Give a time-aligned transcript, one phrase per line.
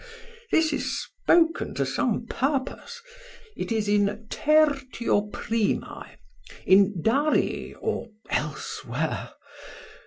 [0.51, 3.03] This is spoken to some purpose.
[3.55, 6.15] It is in tertio primae,
[6.65, 9.29] in Darii, or elsewhere.